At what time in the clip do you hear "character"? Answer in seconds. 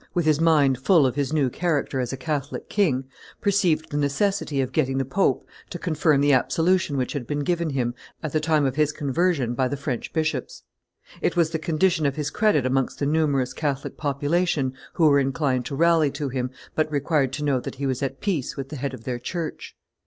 1.47-1.99